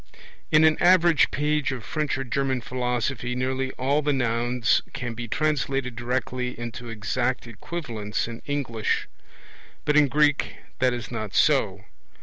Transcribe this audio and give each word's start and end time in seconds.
In 0.51 0.63
an 0.63 0.79
average 0.81 1.29
page 1.29 1.71
of 1.71 1.83
French 1.85 2.17
or 2.17 2.23
German 2.23 2.61
philosophy 2.61 3.35
nearly 3.35 3.71
all 3.73 4.01
the 4.01 4.11
nouns 4.11 4.81
can 4.93 5.13
be 5.13 5.27
translated 5.27 5.95
directly 5.95 6.59
into 6.59 6.89
exact 6.89 7.45
equivalents 7.45 8.27
in 8.27 8.41
English; 8.47 9.07
but 9.85 9.95
in 9.95 10.07
Greek 10.07 10.55
that 10.79 10.91
is 10.91 11.11
not 11.11 11.35
so. 11.35 11.85